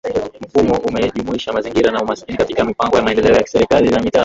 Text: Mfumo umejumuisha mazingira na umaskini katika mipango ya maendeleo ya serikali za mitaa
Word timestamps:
Mfumo 0.45 0.75
umejumuisha 0.87 1.53
mazingira 1.53 1.91
na 1.91 2.01
umaskini 2.01 2.37
katika 2.37 2.63
mipango 2.65 2.95
ya 2.97 3.03
maendeleo 3.03 3.35
ya 3.35 3.47
serikali 3.47 3.89
za 3.89 3.99
mitaa 3.99 4.19